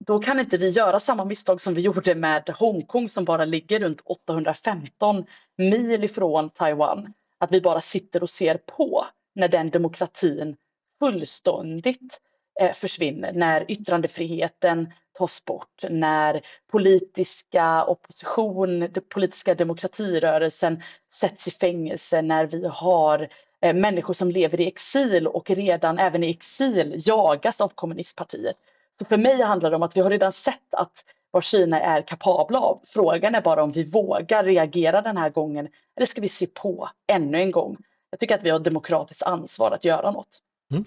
[0.07, 3.81] då kan inte vi göra samma misstag som vi gjorde med Hongkong som bara ligger
[3.81, 5.25] runt 815
[5.57, 7.13] mil ifrån Taiwan.
[7.39, 10.57] Att vi bara sitter och ser på när den demokratin
[10.99, 12.28] fullständigt eh,
[12.61, 16.41] Eh, försvinner, när yttrandefriheten tas bort, när
[16.71, 20.83] politiska opposition, den politiska demokratirörelsen
[21.13, 23.29] sätts i fängelse, när vi har
[23.61, 28.57] eh, människor som lever i exil och redan även i exil jagas av kommunistpartiet.
[28.99, 32.03] Så för mig handlar det om att vi har redan sett att vad Kina är
[32.03, 32.81] kapabla av.
[32.87, 36.89] Frågan är bara om vi vågar reagera den här gången eller ska vi se på
[37.07, 37.77] ännu en gång?
[38.11, 40.43] Jag tycker att vi har demokratiskt ansvar att göra något.
[40.71, 40.85] Mm.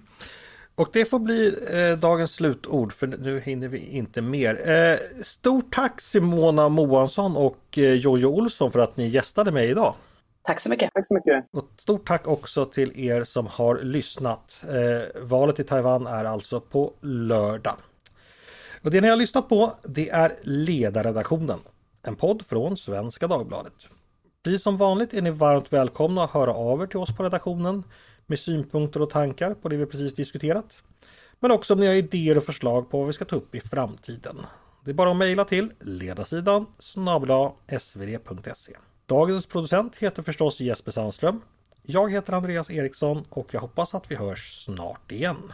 [0.82, 4.70] Och det får bli eh, dagens slutord för nu hinner vi inte mer.
[4.70, 9.96] Eh, stort tack Simona Moansson och eh, Jojo Olsson för att ni gästade mig idag.
[10.44, 10.94] Tack så mycket.
[10.94, 11.46] Tack så mycket.
[11.52, 14.64] Och stort tack också till er som har lyssnat.
[14.64, 17.76] Eh, valet i Taiwan är alltså på lördag.
[18.84, 21.60] Och det ni har lyssnat på det är Ledarredaktionen.
[22.04, 23.88] En podd från Svenska Dagbladet.
[24.44, 27.84] Precis som vanligt är ni varmt välkomna att höra av er till oss på redaktionen
[28.28, 30.84] med synpunkter och tankar på det vi precis diskuterat.
[31.40, 33.60] Men också om ni har idéer och förslag på vad vi ska ta upp i
[33.60, 34.38] framtiden.
[34.86, 38.78] Det är bara att mejla till ledarsidan snabla svd.se.
[39.06, 41.42] Dagens producent heter förstås Jesper Sandström.
[41.82, 45.54] Jag heter Andreas Eriksson och jag hoppas att vi hörs snart igen.